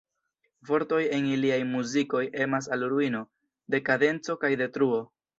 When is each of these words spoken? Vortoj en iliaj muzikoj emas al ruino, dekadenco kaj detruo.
Vortoj 0.67 1.01
en 1.17 1.25
iliaj 1.33 1.59
muzikoj 1.73 2.21
emas 2.45 2.69
al 2.77 2.85
ruino, 2.93 3.21
dekadenco 3.75 4.37
kaj 4.45 4.51
detruo. 4.63 5.03